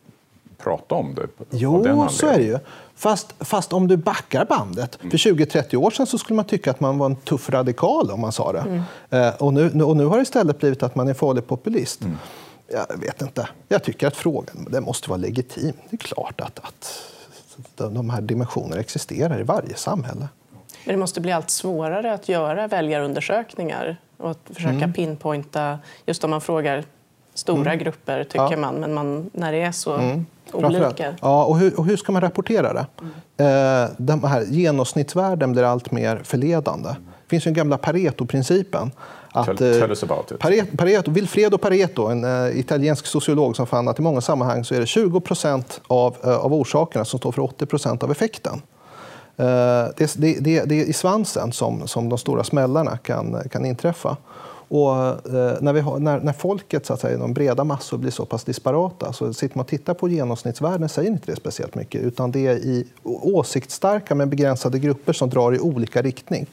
prata 0.58 0.94
om 0.94 1.14
det. 1.14 1.26
Jo, 1.50 2.08
så 2.10 2.26
är 2.26 2.38
det 2.38 2.44
ju. 2.44 2.58
Fast, 2.94 3.34
fast 3.38 3.72
om 3.72 3.88
du 3.88 3.96
backar 3.96 4.44
bandet. 4.44 4.98
Mm. 5.00 5.10
För 5.10 5.18
20-30 5.18 5.76
år 5.76 5.90
sedan 5.90 6.06
så 6.06 6.18
skulle 6.18 6.36
man 6.36 6.44
tycka 6.44 6.70
att 6.70 6.80
man 6.80 6.98
var 6.98 7.06
en 7.06 7.16
tuff 7.16 7.50
radikal 7.50 8.10
om 8.10 8.20
man 8.20 8.32
sa 8.32 8.52
det. 8.52 8.58
Mm. 8.60 8.82
Eh, 9.10 9.34
och, 9.34 9.52
nu, 9.54 9.82
och 9.82 9.96
nu 9.96 10.04
har 10.04 10.16
det 10.16 10.22
istället 10.22 10.58
blivit 10.58 10.82
att 10.82 10.94
man 10.94 11.08
är 11.08 11.14
farlig 11.14 11.46
populist. 11.46 12.00
Mm. 12.00 12.16
Jag 12.68 13.00
vet 13.00 13.22
inte. 13.22 13.48
Jag 13.68 13.82
tycker 13.82 14.06
att 14.06 14.16
frågan 14.16 14.66
det 14.70 14.80
måste 14.80 15.10
vara 15.10 15.16
legitim. 15.16 15.72
Det 15.90 15.96
är 15.96 15.98
klart 15.98 16.40
att, 16.40 16.58
att 16.58 17.02
de 17.76 18.10
här 18.10 18.20
dimensionerna 18.20 18.80
existerar 18.80 19.40
i 19.40 19.42
varje 19.42 19.75
samhälle. 19.76 20.28
Men 20.84 20.94
det 20.94 20.96
måste 20.96 21.20
bli 21.20 21.32
allt 21.32 21.50
svårare 21.50 22.14
att 22.14 22.28
göra 22.28 22.66
väljarundersökningar 22.66 23.96
och 24.16 24.30
att 24.30 24.40
försöka 24.44 24.75
mm. 24.75 24.92
pinpointa, 24.92 25.78
just 26.06 26.25
om 26.25 26.30
man 26.30 26.40
frågar 26.40 26.84
stora 27.34 27.72
mm. 27.72 27.78
grupper, 27.78 28.25
tycker 28.25 28.50
ja. 28.50 28.56
man, 28.56 28.75
men 28.75 28.94
man, 28.94 29.30
när 29.32 29.52
det 29.52 29.62
är 29.62 29.72
så 29.72 29.94
mm 29.94 30.26
olika. 30.53 31.15
Ja, 31.21 31.45
och 31.45 31.59
hur, 31.59 31.79
och 31.79 31.87
hur 31.87 31.97
ska 31.97 32.12
man 32.12 32.23
rapportera 32.23 32.73
det? 32.73 32.87
Mm. 33.37 33.85
Eh, 33.85 33.91
de 33.99 34.25
här 34.25 34.43
genomsnittsvärden 34.43 35.53
blir 35.53 35.62
allt 35.62 35.91
mer 35.91 36.21
förledande. 36.25 36.88
Det 36.88 37.31
finns 37.31 37.47
ju 37.47 37.49
den 37.49 37.55
gamla 37.55 37.79
Pareto-principen. 37.79 38.91
Att, 39.33 39.47
tell, 39.47 39.57
tell 39.57 39.91
us 39.91 40.03
about 40.03 40.31
it. 40.31 40.38
Pareto, 40.38 40.76
Pareto, 40.76 41.11
Vilfredo 41.11 41.59
Pareto, 41.59 42.07
en 42.07 42.25
uh, 42.25 42.59
italiensk 42.59 43.07
sociolog 43.07 43.57
som 43.57 43.67
fann 43.67 43.88
att 43.88 43.99
i 43.99 44.03
många 44.03 44.21
sammanhang 44.21 44.65
så 44.65 44.75
är 44.75 44.81
det 44.81 44.87
20 44.87 45.21
procent 45.21 45.81
av, 45.87 46.17
uh, 46.26 46.37
av 46.37 46.55
orsakerna 46.55 47.05
som 47.05 47.19
står 47.19 47.33
för 47.33 47.43
80 47.43 47.67
procent 47.67 48.03
av 48.03 48.11
effekten. 48.11 48.55
Uh, 49.41 49.47
det, 49.97 50.15
det, 50.17 50.38
det, 50.41 50.65
det, 50.65 50.81
är 50.81 50.85
i 50.85 50.93
svansen 50.93 51.53
som, 51.53 51.88
som 51.88 52.09
de 52.09 52.19
stora 52.19 52.45
smällarna 52.45 52.97
kan, 52.97 53.49
kan 53.50 53.65
inträffa. 53.65 54.17
Och, 54.68 54.96
eh, 54.96 55.56
när, 55.61 55.80
har, 55.80 55.99
när, 55.99 56.20
när, 56.20 56.32
folket, 56.32 56.87
så 56.87 56.92
att 56.92 57.00
säga, 57.00 57.18
de 57.18 57.35
breda 57.35 57.64
massor, 57.64 57.99
blir 57.99 58.11
så 58.11 58.26
pass 58.26 58.44
disparata 58.44 59.12
så 59.12 59.32
sitter 59.32 59.56
man 59.56 59.64
och 59.64 59.68
tittar 59.68 59.94
på 59.94 60.08
genomsnittsvärden 60.08 60.88
säger 60.88 61.11
inte 61.11 61.32
det 61.32 61.37
speciellt 61.37 61.75
mycket. 61.75 62.02
Utan 62.02 62.30
det 62.30 62.46
är 62.46 62.56
i 62.56 62.87
åsiktsstarka 63.02 64.14
men 64.14 64.30
begränsade 64.30 64.78
grupper 64.78 65.12
som 65.12 65.30
drar 65.30 65.54
i 65.54 65.61
olika 65.61 66.02
riktning. 66.02 66.46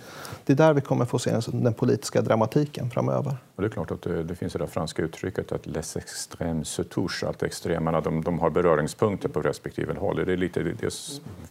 Det 0.46 0.53
är 0.53 0.58
där 0.58 0.74
vi 0.74 0.82
kommer 0.82 1.05
få 1.05 1.20
se 1.20 1.39
den 1.48 1.74
politiska 1.74 2.22
dramatiken 2.22 2.89
framöver. 2.89 3.38
Och 3.55 3.62
det 3.62 3.67
är 3.67 3.70
klart 3.70 3.91
att 3.91 4.01
det, 4.01 4.24
det 4.24 4.36
finns 4.36 4.53
det 4.53 4.60
där 4.60 4.65
franska 4.65 5.01
uttrycket 5.01 5.51
att 5.51 5.67
les 5.67 5.98
extrêmes 5.98 6.63
se 6.63 6.84
touchent, 6.84 7.29
att 7.29 7.43
extremerna 7.43 8.01
de, 8.01 8.24
de 8.24 8.39
har 8.39 8.50
beröringspunkter 8.50 9.29
på 9.29 9.41
respektive 9.41 9.93
håll. 10.00 10.25
Det, 10.25 10.34
är 10.34 10.38
lite, 10.38 10.63
det, 10.63 10.74
det 10.74 10.93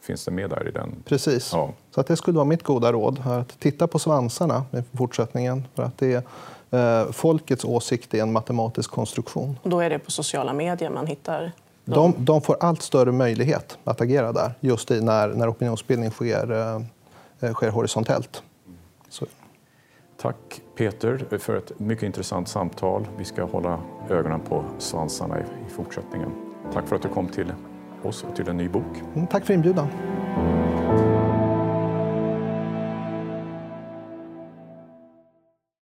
finns 0.00 0.25
det 0.25 0.31
med 0.31 0.50
där 0.50 0.69
i 0.69 0.71
den? 0.71 0.95
Precis. 1.04 1.50
Ja. 1.52 1.73
Så 1.95 2.00
att 2.00 2.07
det 2.07 2.16
skulle 2.16 2.35
vara 2.35 2.45
mitt 2.45 2.62
goda 2.62 2.92
råd. 2.92 3.23
Att 3.25 3.61
titta 3.61 3.87
på 3.87 3.99
svansarna 3.99 4.64
i 4.73 4.97
fortsättningen. 4.97 5.64
För 5.75 5.83
att 5.83 5.99
det 5.99 6.12
är, 6.12 6.16
eh, 6.16 6.23
folkets 7.12 7.64
åsikt 7.64 8.14
är 8.14 8.23
en 8.23 8.33
matematisk 8.33 8.91
konstruktion. 8.91 9.59
Och 9.62 9.71
då 9.71 9.81
är 9.81 9.91
det 9.91 9.99
på 9.99 10.11
sociala 10.11 10.52
medier 10.52 10.91
man 10.91 11.07
hittar 11.07 11.52
de, 11.85 12.14
de, 12.19 12.43
får 12.43 12.57
allt 12.61 12.83
större 12.83 13.12
möjlighet 13.12 13.79
att 13.85 14.00
agera 14.00 14.33
där 14.33 14.55
just 14.61 14.91
i 14.91 15.00
när, 15.00 15.29
när 15.29 15.50
opinionsbildning 15.50 16.11
sker, 16.11 16.52
eh, 16.52 16.83
eh 17.41 17.55
sker 17.55 17.71
horisontellt. 17.71 18.43
Så. 19.09 19.26
Tack 20.17 20.61
Peter 20.76 21.38
för 21.38 21.57
ett 21.57 21.79
mycket 21.81 22.02
intressant 22.02 22.49
samtal. 22.49 23.09
Vi 23.19 23.25
ska 23.25 23.45
hålla 23.45 23.81
ögonen 24.11 24.41
på 24.41 24.64
svansarna 24.79 25.41
i 25.41 25.71
fortsättningen. 25.71 26.31
Tack 26.73 26.88
för 26.88 26.97
att 26.97 27.02
du 27.02 27.09
kom 27.09 27.29
till 27.29 27.52
oss 28.02 28.25
och 28.31 28.37
till 28.37 28.49
en 28.49 28.57
ny 28.57 28.69
bok. 28.69 29.02
Mm, 29.14 29.26
tack 29.26 29.47
för 29.47 29.55
inbjudan. 29.55 29.88